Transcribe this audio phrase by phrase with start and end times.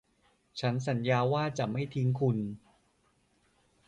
[0.59, 2.37] ฉันสัญญาว่าจะไม่ทิ้งคุณ